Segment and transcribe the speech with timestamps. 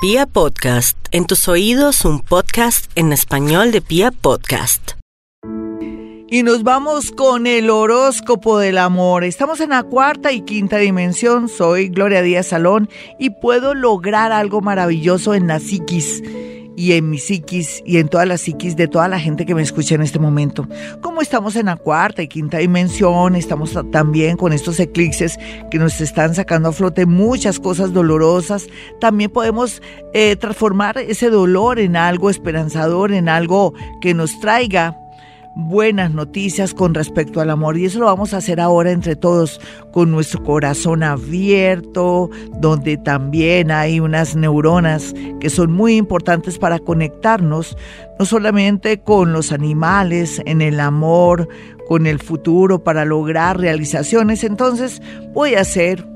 [0.00, 4.92] Pia Podcast, en tus oídos un podcast en español de Pia Podcast.
[6.28, 9.24] Y nos vamos con el horóscopo del amor.
[9.24, 11.48] Estamos en la cuarta y quinta dimensión.
[11.48, 12.88] Soy Gloria Díaz Salón
[13.18, 16.22] y puedo lograr algo maravilloso en la psiquis
[16.78, 19.62] y en mi psiquis y en todas las psiquis de toda la gente que me
[19.62, 20.68] escucha en este momento.
[21.00, 25.36] Como estamos en la cuarta y quinta dimensión, estamos también con estos eclipses
[25.72, 28.68] que nos están sacando a flote muchas cosas dolorosas,
[29.00, 29.82] también podemos
[30.14, 34.96] eh, transformar ese dolor en algo esperanzador, en algo que nos traiga
[35.58, 39.60] buenas noticias con respecto al amor y eso lo vamos a hacer ahora entre todos
[39.92, 42.30] con nuestro corazón abierto,
[42.60, 47.76] donde también hay unas neuronas que son muy importantes para conectarnos
[48.20, 51.48] no solamente con los animales, en el amor,
[51.88, 54.44] con el futuro para lograr realizaciones.
[54.44, 55.02] Entonces
[55.34, 56.06] voy a hacer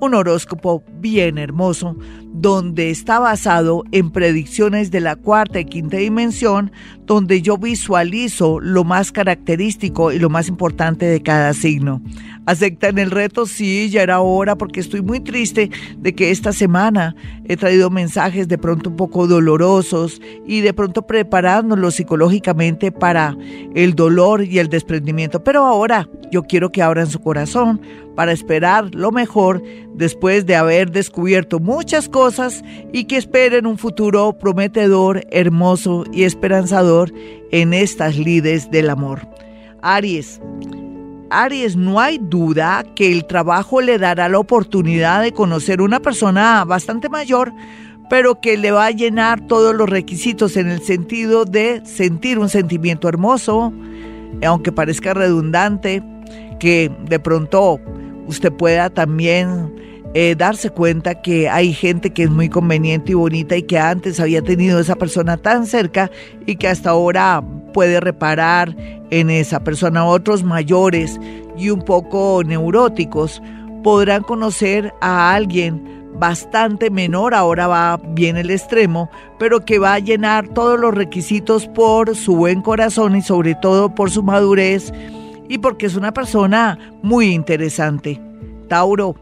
[0.00, 1.96] un horóscopo bien hermoso
[2.32, 6.72] donde está basado en predicciones de la cuarta y quinta dimensión,
[7.04, 12.00] donde yo visualizo lo más característico y lo más importante de cada signo.
[12.46, 13.46] ¿Aceptan el reto?
[13.46, 18.48] Sí, ya era hora porque estoy muy triste de que esta semana he traído mensajes
[18.48, 23.36] de pronto un poco dolorosos y de pronto preparándolos psicológicamente para
[23.74, 25.44] el dolor y el desprendimiento.
[25.44, 27.80] Pero ahora yo quiero que abran su corazón
[28.16, 29.62] para esperar lo mejor
[29.94, 32.21] después de haber descubierto muchas cosas
[32.92, 37.12] y que esperen un futuro prometedor, hermoso y esperanzador
[37.50, 39.26] en estas lides del amor.
[39.82, 40.40] Aries.
[41.30, 46.64] Aries, no hay duda que el trabajo le dará la oportunidad de conocer una persona
[46.64, 47.52] bastante mayor,
[48.08, 52.48] pero que le va a llenar todos los requisitos en el sentido de sentir un
[52.48, 53.72] sentimiento hermoso,
[54.46, 56.02] aunque parezca redundante,
[56.60, 57.80] que de pronto
[58.26, 59.72] usted pueda también
[60.14, 64.20] eh, darse cuenta que hay gente que es muy conveniente y bonita y que antes
[64.20, 66.10] había tenido esa persona tan cerca
[66.46, 68.76] y que hasta ahora puede reparar
[69.10, 70.04] en esa persona.
[70.04, 71.18] Otros mayores
[71.56, 73.42] y un poco neuróticos
[73.82, 79.98] podrán conocer a alguien bastante menor, ahora va bien el extremo, pero que va a
[79.98, 84.92] llenar todos los requisitos por su buen corazón y sobre todo por su madurez
[85.48, 88.20] y porque es una persona muy interesante.
[88.68, 89.16] Tauro,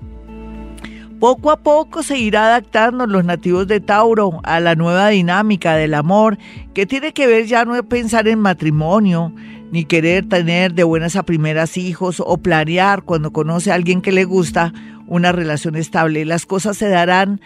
[1.21, 5.93] poco a poco se irá adaptando los nativos de Tauro a la nueva dinámica del
[5.93, 6.39] amor,
[6.73, 9.33] que tiene que ver ya no pensar en matrimonio,
[9.71, 14.13] ni querer tener de buenas a primeras hijos o planear cuando conoce a alguien que
[14.13, 14.73] le gusta
[15.07, 16.25] una relación estable.
[16.25, 17.41] Las cosas se darán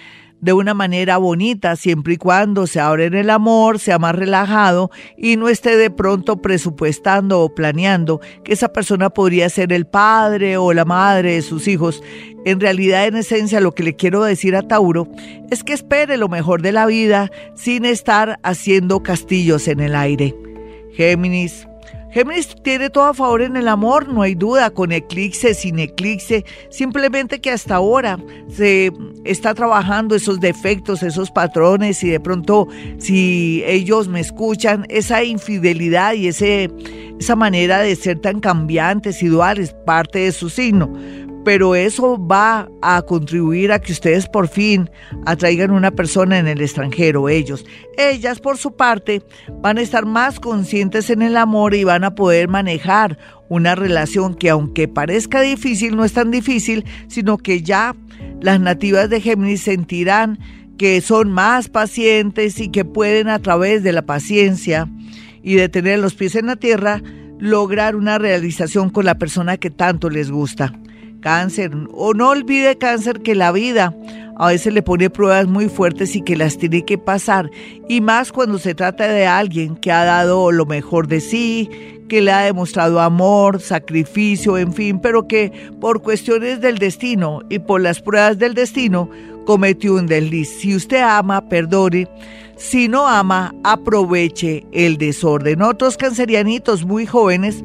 [0.44, 4.90] de una manera bonita, siempre y cuando se abra en el amor, sea más relajado
[5.16, 10.58] y no esté de pronto presupuestando o planeando que esa persona podría ser el padre
[10.58, 12.02] o la madre de sus hijos.
[12.44, 15.08] En realidad, en esencia, lo que le quiero decir a Tauro
[15.50, 20.34] es que espere lo mejor de la vida sin estar haciendo castillos en el aire.
[20.92, 21.66] Géminis,
[22.14, 26.44] Géminis tiene todo a favor en el amor, no hay duda, con eclipse, sin eclipse,
[26.70, 28.92] simplemente que hasta ahora se
[29.24, 36.14] está trabajando esos defectos, esos patrones y de pronto si ellos me escuchan, esa infidelidad
[36.14, 36.70] y ese,
[37.18, 40.96] esa manera de ser tan cambiantes y duales, parte de su signo
[41.44, 44.90] pero eso va a contribuir a que ustedes por fin
[45.26, 47.66] atraigan una persona en el extranjero, ellos.
[47.98, 49.22] Ellas, por su parte,
[49.60, 53.18] van a estar más conscientes en el amor y van a poder manejar
[53.48, 57.94] una relación que aunque parezca difícil, no es tan difícil, sino que ya
[58.40, 60.38] las nativas de Géminis sentirán
[60.78, 64.88] que son más pacientes y que pueden a través de la paciencia
[65.42, 67.02] y de tener los pies en la tierra,
[67.38, 70.72] lograr una realización con la persona que tanto les gusta
[71.24, 71.72] cáncer.
[71.92, 73.96] O no olvide cáncer que la vida
[74.36, 77.50] a veces le pone pruebas muy fuertes y que las tiene que pasar.
[77.88, 81.70] Y más cuando se trata de alguien que ha dado lo mejor de sí,
[82.08, 87.58] que le ha demostrado amor, sacrificio, en fin, pero que por cuestiones del destino y
[87.58, 89.08] por las pruebas del destino
[89.46, 90.50] cometió un desliz.
[90.50, 92.06] Si usted ama, perdone.
[92.56, 95.62] Si no ama, aproveche el desorden.
[95.62, 97.64] Otros cancerianitos muy jóvenes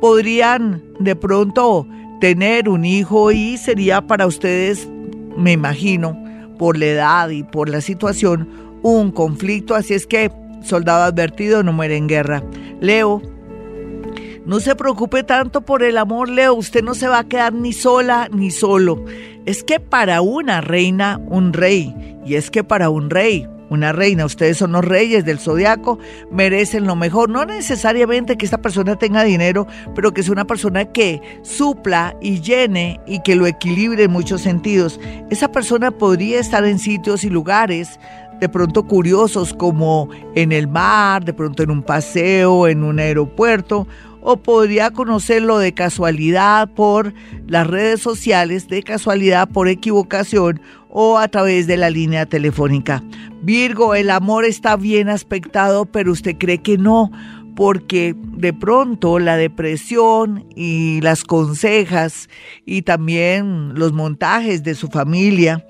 [0.00, 1.86] podrían de pronto
[2.20, 4.88] tener un hijo y sería para ustedes,
[5.36, 6.16] me imagino,
[6.58, 8.48] por la edad y por la situación,
[8.82, 9.74] un conflicto.
[9.74, 10.30] Así es que,
[10.62, 12.42] soldado advertido no muere en guerra.
[12.80, 13.22] Leo,
[14.44, 16.54] no se preocupe tanto por el amor, Leo.
[16.54, 19.04] Usted no se va a quedar ni sola ni solo.
[19.46, 21.94] Es que para una reina, un rey.
[22.24, 25.98] Y es que para un rey, una reina, ustedes son los reyes del zodiaco,
[26.30, 27.28] merecen lo mejor.
[27.30, 32.40] No necesariamente que esta persona tenga dinero, pero que es una persona que supla y
[32.40, 35.00] llene y que lo equilibre en muchos sentidos.
[35.30, 37.98] Esa persona podría estar en sitios y lugares
[38.40, 43.86] de pronto curiosos como en el mar, de pronto en un paseo, en un aeropuerto,
[44.20, 47.14] o podría conocerlo de casualidad por
[47.46, 53.02] las redes sociales, de casualidad por equivocación o a través de la línea telefónica.
[53.42, 57.10] Virgo, el amor está bien aspectado, pero usted cree que no,
[57.54, 62.28] porque de pronto la depresión y las consejas
[62.64, 65.66] y también los montajes de su familia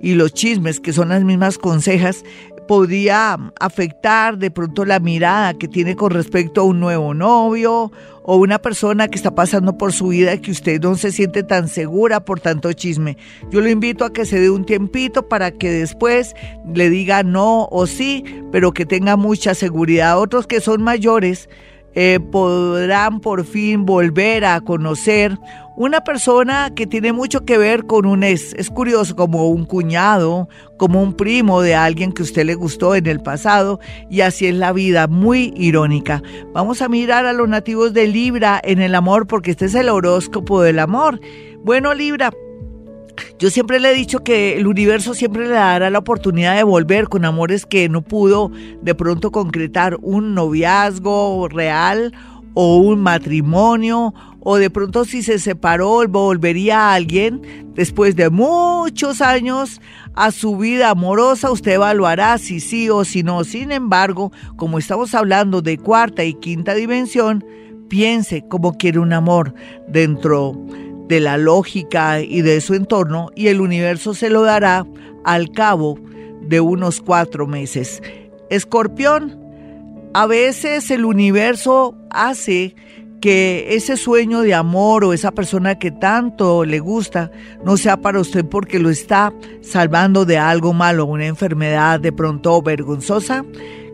[0.00, 2.24] y los chismes, que son las mismas consejas,
[2.66, 7.90] podría afectar de pronto la mirada que tiene con respecto a un nuevo novio
[8.24, 11.68] o una persona que está pasando por su vida que usted no se siente tan
[11.68, 13.16] segura por tanto chisme.
[13.50, 16.34] Yo lo invito a que se dé un tiempito para que después
[16.72, 20.18] le diga no o sí, pero que tenga mucha seguridad.
[20.20, 21.48] Otros que son mayores
[21.94, 25.38] eh, podrán por fin volver a conocer
[25.76, 30.48] una persona que tiene mucho que ver con un es, es curioso, como un cuñado,
[30.76, 33.80] como un primo de alguien que usted le gustó en el pasado,
[34.10, 36.22] y así es la vida, muy irónica.
[36.52, 39.88] Vamos a mirar a los nativos de Libra en el amor, porque este es el
[39.88, 41.20] horóscopo del amor.
[41.64, 42.30] Bueno, Libra,
[43.38, 47.08] yo siempre le he dicho que el universo siempre le dará la oportunidad de volver
[47.08, 48.50] con amores que no pudo
[48.82, 52.12] de pronto concretar un noviazgo real
[52.54, 59.20] o un matrimonio o de pronto si se separó volvería a alguien después de muchos
[59.20, 59.80] años
[60.14, 63.44] a su vida amorosa, usted evaluará si sí o si no.
[63.44, 67.44] Sin embargo, como estamos hablando de cuarta y quinta dimensión,
[67.88, 69.54] piense cómo quiere un amor
[69.88, 70.54] dentro
[71.08, 74.86] de la lógica y de su entorno y el universo se lo dará
[75.24, 75.98] al cabo
[76.42, 78.02] de unos cuatro meses.
[78.50, 79.41] Escorpión,
[80.14, 82.74] a veces el universo hace
[83.20, 87.30] que ese sueño de amor o esa persona que tanto le gusta
[87.64, 89.32] no sea para usted porque lo está
[89.62, 93.44] salvando de algo malo, una enfermedad de pronto vergonzosa.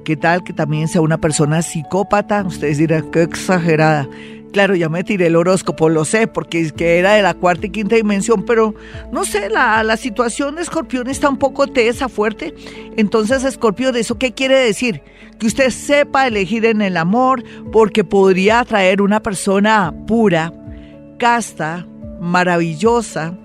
[0.05, 2.43] ¿Qué tal que también sea una persona psicópata?
[2.43, 4.09] Ustedes dirán, qué exagerada.
[4.53, 7.71] Claro, ya me tiré el horóscopo, lo sé, porque que era de la cuarta y
[7.71, 8.75] quinta dimensión, pero
[9.12, 12.55] no sé, la, situación de Escorpión está un poco tesa, fuerte.
[12.97, 15.03] Entonces, Escorpión, ¿eso qué quiere decir?
[15.39, 20.53] Que usted sepa elegir en el amor, porque podría atraer una persona pura,
[21.19, 21.87] casta,
[22.21, 23.37] maravillosa,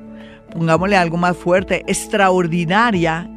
[0.52, 3.30] pongámosle algo más fuerte, extraordinaria,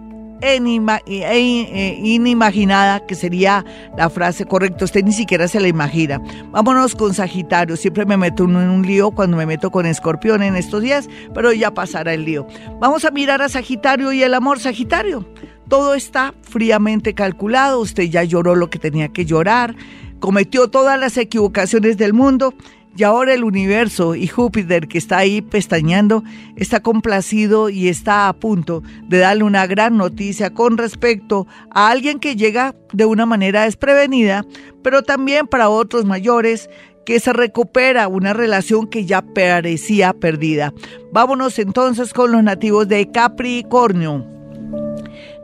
[0.43, 3.65] inimaginada, que sería
[3.97, 4.85] la frase correcta.
[4.85, 6.21] Usted ni siquiera se la imagina.
[6.51, 7.77] Vámonos con Sagitario.
[7.77, 11.53] Siempre me meto en un lío cuando me meto con Escorpión en estos días, pero
[11.53, 12.47] ya pasará el lío.
[12.81, 15.27] Vamos a mirar a Sagitario y el amor Sagitario.
[15.69, 17.81] Todo está fríamente calculado.
[17.81, 19.75] Usted ya lloró lo que tenía que llorar.
[20.21, 22.55] Cometió todas las equivocaciones del mundo
[22.97, 26.25] y ahora el universo y Júpiter que está ahí pestañando
[26.57, 32.19] está complacido y está a punto de darle una gran noticia con respecto a alguien
[32.19, 34.45] que llega de una manera desprevenida,
[34.83, 36.71] pero también para otros mayores
[37.05, 40.73] que se recupera una relación que ya parecía perdida.
[41.13, 44.27] Vámonos entonces con los nativos de Capricornio.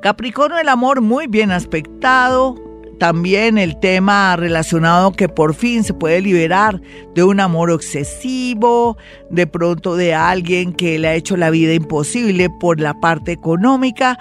[0.02, 2.56] Capricornio, el amor muy bien aspectado,
[3.02, 6.81] también el tema relacionado que por fin se puede liberar
[7.16, 8.96] de un amor excesivo,
[9.28, 14.20] de pronto de alguien que le ha hecho la vida imposible por la parte económica,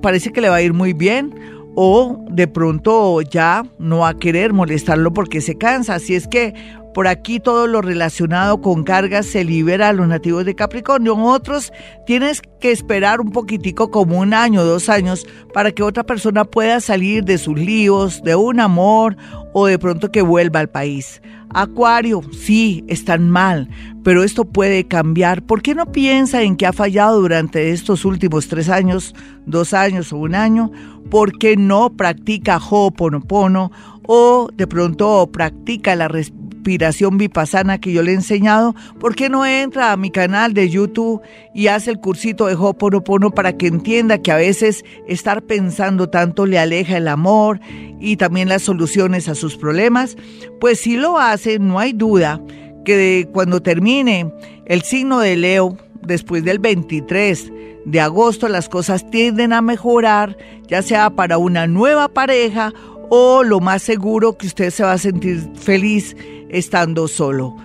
[0.00, 1.34] parece que le va a ir muy bien
[1.74, 5.96] o de pronto ya no va a querer molestarlo porque se cansa.
[5.96, 6.54] Así es que
[6.94, 11.16] por aquí todo lo relacionado con cargas se libera a los nativos de Capricornio.
[11.16, 11.72] Otros
[12.06, 16.80] tienes que esperar un poquitico como un año, dos años, para que otra persona pueda
[16.80, 19.16] salir de sus líos, de un amor
[19.52, 21.20] o de pronto que vuelva al país.
[21.50, 23.68] Acuario, sí, están mal,
[24.04, 25.42] pero esto puede cambiar.
[25.42, 29.14] ¿Por qué no piensa en que ha fallado durante estos últimos tres años,
[29.46, 30.70] dos años o un año?
[31.10, 33.72] ¿Por qué no practica Ho'oponopono
[34.06, 36.43] o de pronto practica la respiración?
[36.64, 40.70] Inspiración vipassana que yo le he enseñado, ¿por qué no entra a mi canal de
[40.70, 41.20] YouTube
[41.52, 46.46] y hace el cursito de Hoponopono para que entienda que a veces estar pensando tanto
[46.46, 47.60] le aleja el amor
[48.00, 50.16] y también las soluciones a sus problemas?
[50.58, 52.40] Pues si lo hace, no hay duda
[52.86, 54.32] que cuando termine
[54.64, 57.52] el signo de Leo, después del 23
[57.84, 62.72] de agosto, las cosas tienden a mejorar, ya sea para una nueva pareja
[63.10, 66.16] o lo más seguro que usted se va a sentir feliz
[66.54, 67.56] estando solo.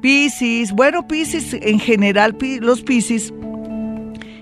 [0.00, 3.32] Piscis, bueno, Piscis, en general los Piscis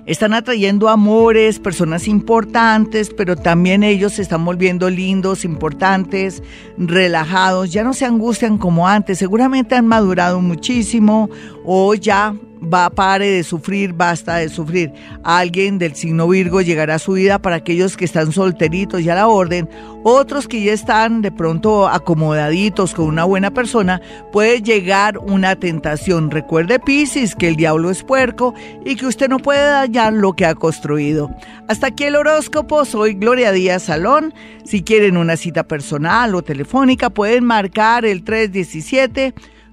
[0.05, 6.43] están atrayendo amores, personas importantes, pero también ellos se están volviendo lindos, importantes,
[6.79, 11.29] relajados, ya no se angustian como antes, seguramente han madurado muchísimo
[11.65, 14.93] o ya va, pare de sufrir, basta de sufrir.
[15.23, 19.15] Alguien del signo Virgo llegará a su vida para aquellos que están solteritos y a
[19.15, 19.69] la orden.
[20.05, 24.01] Otros que ya están de pronto acomodaditos con una buena persona,
[24.33, 26.31] puede llegar una tentación.
[26.31, 30.47] Recuerde, Piscis, que el diablo es puerco y que usted no puede dañar lo que
[30.47, 31.31] ha construido.
[31.69, 32.85] Hasta aquí el horóscopo.
[32.85, 34.33] Soy Gloria Díaz Salón.
[34.65, 39.35] Si quieren una cita personal o telefónica, pueden marcar el 317.